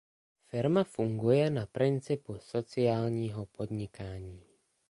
Firma 0.45 0.83
funguje 0.83 1.49
na 1.49 1.65
principu 1.67 2.39
sociálního 2.39 3.45
podnikání. 3.45 4.43